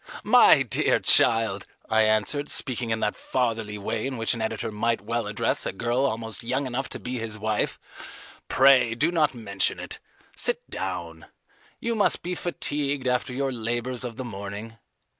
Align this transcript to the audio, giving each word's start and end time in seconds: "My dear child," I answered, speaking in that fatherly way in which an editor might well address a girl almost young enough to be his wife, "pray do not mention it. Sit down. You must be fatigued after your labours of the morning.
"My 0.23 0.63
dear 0.63 0.97
child," 0.99 1.67
I 1.87 2.01
answered, 2.01 2.49
speaking 2.49 2.89
in 2.89 3.01
that 3.01 3.15
fatherly 3.15 3.77
way 3.77 4.07
in 4.07 4.17
which 4.17 4.33
an 4.33 4.41
editor 4.41 4.71
might 4.71 5.01
well 5.01 5.27
address 5.27 5.63
a 5.67 5.71
girl 5.71 6.07
almost 6.07 6.43
young 6.43 6.65
enough 6.65 6.89
to 6.89 6.99
be 6.99 7.19
his 7.19 7.37
wife, 7.37 7.79
"pray 8.47 8.95
do 8.95 9.11
not 9.11 9.35
mention 9.35 9.79
it. 9.79 9.99
Sit 10.35 10.67
down. 10.67 11.27
You 11.79 11.93
must 11.93 12.23
be 12.23 12.33
fatigued 12.33 13.07
after 13.07 13.31
your 13.31 13.51
labours 13.51 14.03
of 14.03 14.17
the 14.17 14.25
morning. 14.25 14.79